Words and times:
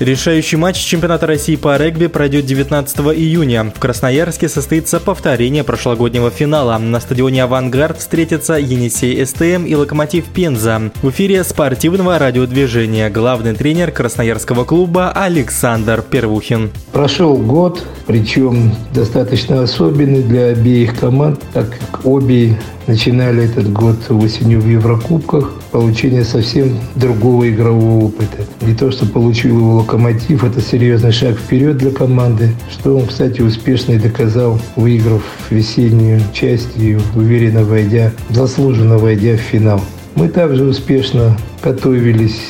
Решающий 0.00 0.56
матч. 0.56 0.76
Чемпионата 0.78 1.24
России 1.24 1.54
по 1.54 1.76
регби 1.76 2.08
пройдет 2.08 2.46
19 2.46 2.98
июня. 3.16 3.72
В 3.76 3.78
Красноярске 3.78 4.48
состоится 4.48 4.98
повторение 4.98 5.62
прошлогоднего 5.62 6.32
финала. 6.32 6.76
На 6.78 6.98
стадионе 6.98 7.44
«Авангард» 7.44 7.98
встретятся 7.98 8.54
Енисей 8.54 9.24
СТМ 9.24 9.64
и 9.64 9.74
«Локомотив 9.76 10.24
Пенза». 10.24 10.90
В 11.00 11.10
эфире 11.10 11.44
спортивного 11.44 12.18
радиодвижения 12.18 13.08
главный 13.08 13.54
тренер 13.54 13.92
красноярского 13.92 14.64
клуба 14.64 15.12
Александр 15.12 16.02
Первухин. 16.02 16.70
Прошел 16.90 17.36
год, 17.36 17.80
причем 18.08 18.74
достаточно 18.92 19.62
особенный 19.62 20.24
для 20.24 20.46
обеих 20.46 20.98
команд, 20.98 21.40
так 21.52 21.70
как 21.70 22.04
обе 22.04 22.58
начинали 22.86 23.44
этот 23.44 23.72
год 23.72 23.96
осенью 24.10 24.60
в 24.60 24.68
Еврокубках, 24.68 25.52
получение 25.70 26.24
совсем 26.24 26.78
другого 26.94 27.48
игрового 27.50 28.06
опыта. 28.06 28.44
Не 28.60 28.74
то, 28.74 28.90
что 28.90 29.06
получил 29.06 29.58
его 29.58 29.76
«Локомотив», 29.76 30.44
это 30.44 30.60
серьезный 30.60 31.12
шаг 31.12 31.36
вперед 31.36 31.78
для 31.78 31.90
команды, 31.90 32.50
что 32.70 32.96
он, 32.96 33.06
кстати, 33.06 33.40
успешно 33.40 33.92
и 33.92 33.98
доказал, 33.98 34.60
выиграв 34.76 35.22
весеннюю 35.50 36.20
часть 36.32 36.76
и 36.76 36.98
уверенно 37.14 37.64
войдя, 37.64 38.12
заслуженно 38.30 38.98
войдя 38.98 39.36
в 39.36 39.40
финал. 39.40 39.80
Мы 40.14 40.28
также 40.28 40.64
успешно 40.64 41.36
готовились 41.62 42.40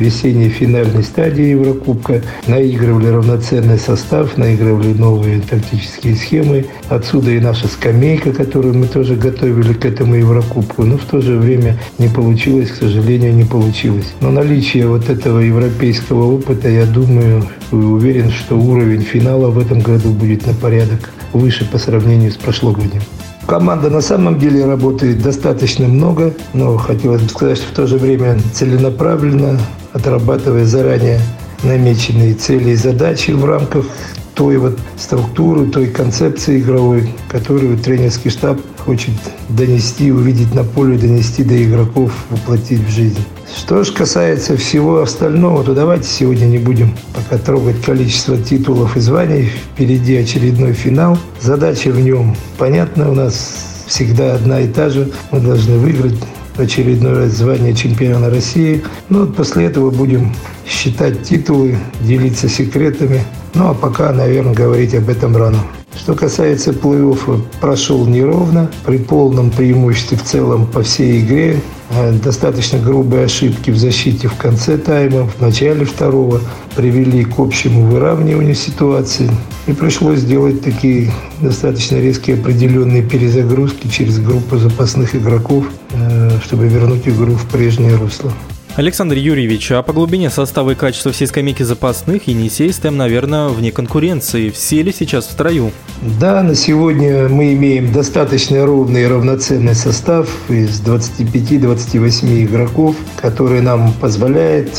весенней 0.00 0.48
финальной 0.48 1.02
стадии 1.02 1.50
Еврокубка, 1.50 2.22
наигрывали 2.46 3.06
равноценный 3.06 3.78
состав, 3.78 4.36
наигрывали 4.36 4.92
новые 4.92 5.40
тактические 5.40 6.16
схемы. 6.16 6.66
Отсюда 6.88 7.30
и 7.30 7.40
наша 7.40 7.68
скамейка, 7.68 8.32
которую 8.32 8.74
мы 8.74 8.86
тоже 8.86 9.16
готовили 9.16 9.72
к 9.72 9.84
этому 9.84 10.14
Еврокубку. 10.14 10.84
Но 10.84 10.96
в 10.98 11.04
то 11.04 11.20
же 11.20 11.36
время 11.36 11.78
не 11.98 12.08
получилось, 12.08 12.70
к 12.70 12.76
сожалению, 12.76 13.34
не 13.34 13.44
получилось. 13.44 14.12
Но 14.20 14.30
наличие 14.30 14.86
вот 14.86 15.08
этого 15.08 15.38
европейского 15.38 16.32
опыта, 16.32 16.68
я 16.68 16.86
думаю, 16.86 17.44
и 17.72 17.74
уверен, 17.74 18.30
что 18.30 18.56
уровень 18.58 19.02
финала 19.02 19.50
в 19.50 19.58
этом 19.58 19.80
году 19.80 20.10
будет 20.10 20.46
на 20.46 20.54
порядок 20.54 21.10
выше 21.32 21.64
по 21.70 21.78
сравнению 21.78 22.32
с 22.32 22.36
прошлогодним. 22.36 23.02
Команда 23.50 23.90
на 23.90 24.00
самом 24.00 24.38
деле 24.38 24.64
работает 24.64 25.24
достаточно 25.24 25.88
много, 25.88 26.32
но 26.52 26.76
хотелось 26.76 27.22
бы 27.22 27.28
сказать, 27.30 27.58
что 27.58 27.66
в 27.66 27.74
то 27.74 27.86
же 27.88 27.96
время 27.96 28.38
целенаправленно, 28.54 29.58
отрабатывая 29.92 30.64
заранее 30.64 31.18
намеченные 31.64 32.34
цели 32.34 32.70
и 32.70 32.74
задачи 32.76 33.32
в 33.32 33.44
рамках 33.44 33.86
той 34.40 34.56
вот 34.56 34.78
структуры, 34.96 35.66
той 35.66 35.88
концепции 35.88 36.60
игровой, 36.60 37.12
которую 37.28 37.76
тренерский 37.76 38.30
штаб 38.30 38.58
хочет 38.78 39.12
донести, 39.50 40.10
увидеть 40.10 40.54
на 40.54 40.64
поле, 40.64 40.96
донести 40.96 41.44
до 41.44 41.62
игроков, 41.62 42.10
воплотить 42.30 42.80
в 42.80 42.88
жизнь. 42.88 43.22
Что 43.54 43.84
же 43.84 43.92
касается 43.92 44.56
всего 44.56 45.02
остального, 45.02 45.62
то 45.62 45.74
давайте 45.74 46.08
сегодня 46.08 46.46
не 46.46 46.56
будем 46.56 46.96
пока 47.12 47.36
трогать 47.36 47.82
количество 47.82 48.38
титулов 48.38 48.96
и 48.96 49.00
званий. 49.00 49.50
Впереди 49.74 50.16
очередной 50.16 50.72
финал. 50.72 51.18
Задача 51.42 51.90
в 51.90 52.00
нем 52.00 52.34
понятна 52.56 53.10
у 53.10 53.14
нас 53.14 53.84
всегда 53.88 54.36
одна 54.36 54.62
и 54.62 54.68
та 54.68 54.88
же. 54.88 55.12
Мы 55.32 55.40
должны 55.40 55.76
выиграть 55.76 56.16
очередной 56.58 57.14
раз 57.14 57.32
звание 57.32 57.74
чемпиона 57.74 58.30
России. 58.30 58.82
Ну 59.08 59.20
вот 59.20 59.36
после 59.36 59.66
этого 59.66 59.90
будем 59.90 60.34
считать 60.66 61.22
титулы, 61.22 61.76
делиться 62.00 62.48
секретами. 62.48 63.22
Ну 63.54 63.68
а 63.68 63.74
пока, 63.74 64.12
наверное, 64.12 64.54
говорить 64.54 64.94
об 64.94 65.08
этом 65.08 65.36
рано. 65.36 65.58
Что 65.96 66.14
касается 66.14 66.70
плей-оффа, 66.70 67.42
прошел 67.60 68.06
неровно, 68.06 68.70
при 68.86 68.98
полном 68.98 69.50
преимуществе 69.50 70.16
в 70.16 70.22
целом 70.22 70.66
по 70.66 70.82
всей 70.82 71.20
игре. 71.20 71.60
Э, 71.90 72.12
достаточно 72.12 72.78
грубые 72.78 73.24
ошибки 73.24 73.70
в 73.70 73.76
защите 73.76 74.28
в 74.28 74.36
конце 74.36 74.78
тайма, 74.78 75.26
в 75.26 75.40
начале 75.40 75.84
второго 75.84 76.40
привели 76.76 77.24
к 77.24 77.38
общему 77.40 77.86
выравниванию 77.86 78.54
ситуации. 78.54 79.28
И 79.66 79.72
пришлось 79.72 80.20
сделать 80.20 80.62
такие 80.62 81.12
достаточно 81.40 81.96
резкие 81.96 82.36
определенные 82.36 83.02
перезагрузки 83.02 83.88
через 83.88 84.20
группу 84.20 84.56
запасных 84.56 85.16
игроков, 85.16 85.66
чтобы 86.40 86.68
вернуть 86.68 87.06
игру 87.06 87.32
в 87.32 87.46
прежнее 87.48 87.96
русло. 87.96 88.32
Александр 88.76 89.16
Юрьевич, 89.16 89.72
а 89.72 89.82
по 89.82 89.92
глубине 89.92 90.30
состава 90.30 90.70
и 90.70 90.74
качеству 90.74 91.10
всей 91.12 91.26
скамейки 91.26 91.62
запасных 91.64 92.28
Енисей 92.28 92.72
с 92.72 92.78
тем, 92.78 92.96
наверное, 92.96 93.48
вне 93.48 93.72
конкуренции. 93.72 94.50
Все 94.50 94.82
ли 94.82 94.92
сейчас 94.92 95.26
в 95.26 95.32
строю? 95.32 95.72
Да, 96.20 96.42
на 96.42 96.54
сегодня 96.54 97.28
мы 97.28 97.52
имеем 97.54 97.92
достаточно 97.92 98.64
ровный 98.64 99.02
и 99.02 99.06
равноценный 99.06 99.74
состав 99.74 100.28
из 100.48 100.80
25-28 100.82 102.44
игроков, 102.44 102.96
который 103.20 103.60
нам 103.60 103.92
позволяет 104.00 104.70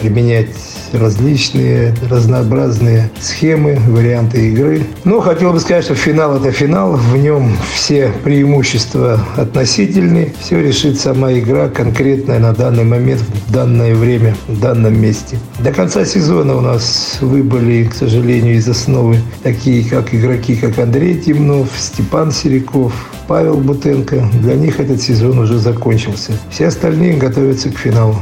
применять 0.00 0.48
различные, 0.92 1.94
разнообразные 2.08 3.10
схемы, 3.20 3.78
варианты 3.88 4.48
игры. 4.48 4.82
Но 5.04 5.20
хотел 5.20 5.52
бы 5.52 5.60
сказать, 5.60 5.84
что 5.84 5.94
финал– 5.94 6.36
это 6.38 6.50
финал, 6.52 6.96
в 6.96 7.16
нем 7.16 7.56
все 7.74 8.12
преимущества 8.24 9.20
относительны, 9.36 10.32
все 10.40 10.60
решит 10.60 10.98
сама 10.98 11.32
игра 11.32 11.68
конкретная 11.68 12.38
на 12.38 12.52
данный 12.52 12.84
момент, 12.84 13.20
в 13.20 13.52
данное 13.52 13.94
время, 13.94 14.34
в 14.48 14.60
данном 14.60 15.00
месте. 15.00 15.38
До 15.60 15.72
конца 15.72 16.04
сезона 16.04 16.56
у 16.56 16.60
нас 16.60 17.18
выбыли, 17.20 17.84
к 17.84 17.94
сожалению, 17.94 18.56
из 18.56 18.68
основы 18.68 19.18
такие 19.42 19.88
как 19.88 20.14
игроки, 20.14 20.56
как 20.56 20.78
Андрей 20.78 21.18
Темнов, 21.18 21.68
Степан 21.78 22.32
Сериков, 22.32 22.92
Павел 23.28 23.56
Бутенко. 23.56 24.28
Для 24.42 24.54
них 24.54 24.80
этот 24.80 25.00
сезон 25.00 25.38
уже 25.38 25.58
закончился. 25.58 26.32
Все 26.50 26.66
остальные 26.66 27.16
готовятся 27.16 27.70
к 27.70 27.78
финалу. 27.78 28.16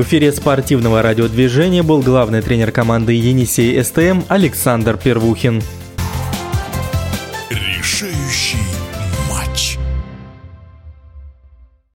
В 0.00 0.02
эфире 0.02 0.32
спортивного 0.32 1.02
радиодвижения 1.02 1.82
был 1.82 2.00
главный 2.00 2.40
тренер 2.40 2.72
команды 2.72 3.12
«Енисей 3.12 3.84
СТМ» 3.84 4.22
Александр 4.28 4.96
Первухин. 4.96 5.60